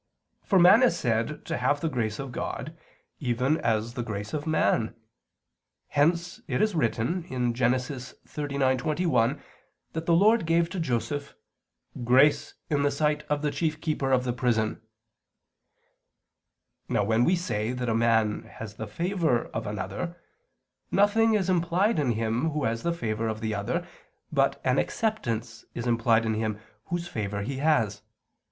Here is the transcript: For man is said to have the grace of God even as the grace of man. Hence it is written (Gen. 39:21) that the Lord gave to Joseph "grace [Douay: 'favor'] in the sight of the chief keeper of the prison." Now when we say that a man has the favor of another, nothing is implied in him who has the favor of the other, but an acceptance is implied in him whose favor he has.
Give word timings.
For 0.41 0.57
man 0.57 0.81
is 0.81 0.97
said 0.97 1.45
to 1.45 1.57
have 1.57 1.79
the 1.79 1.87
grace 1.87 2.17
of 2.17 2.31
God 2.31 2.75
even 3.19 3.59
as 3.59 3.93
the 3.93 4.01
grace 4.01 4.33
of 4.33 4.47
man. 4.47 4.95
Hence 5.89 6.41
it 6.47 6.59
is 6.59 6.73
written 6.73 7.23
(Gen. 7.53 7.73
39:21) 7.73 9.39
that 9.93 10.07
the 10.07 10.15
Lord 10.15 10.47
gave 10.47 10.71
to 10.71 10.79
Joseph 10.79 11.35
"grace 12.03 12.53
[Douay: 12.53 12.53
'favor'] 12.69 12.79
in 12.79 12.83
the 12.83 12.89
sight 12.89 13.23
of 13.29 13.43
the 13.43 13.51
chief 13.51 13.79
keeper 13.79 14.11
of 14.11 14.23
the 14.23 14.33
prison." 14.33 14.81
Now 16.89 17.03
when 17.03 17.23
we 17.23 17.35
say 17.35 17.71
that 17.71 17.87
a 17.87 17.93
man 17.93 18.45
has 18.55 18.73
the 18.77 18.87
favor 18.87 19.49
of 19.53 19.67
another, 19.67 20.17
nothing 20.89 21.35
is 21.35 21.47
implied 21.47 21.99
in 21.99 22.13
him 22.13 22.49
who 22.49 22.63
has 22.63 22.81
the 22.81 22.91
favor 22.91 23.27
of 23.27 23.39
the 23.39 23.53
other, 23.53 23.85
but 24.31 24.59
an 24.63 24.79
acceptance 24.79 25.63
is 25.75 25.85
implied 25.85 26.25
in 26.25 26.33
him 26.33 26.57
whose 26.85 27.07
favor 27.07 27.43
he 27.43 27.57
has. 27.57 28.01